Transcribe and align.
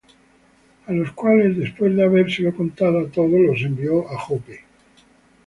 A 0.87 0.91
los 0.93 1.11
cuales, 1.11 1.55
después 1.55 1.95
de 1.95 2.03
habérselo 2.03 2.55
contado 2.55 3.05
todo, 3.09 3.37
los 3.37 3.61
envió 3.61 4.09
á 4.11 4.17
Joppe. 4.17 4.61